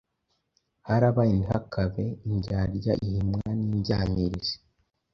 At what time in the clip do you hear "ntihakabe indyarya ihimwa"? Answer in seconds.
1.39-3.47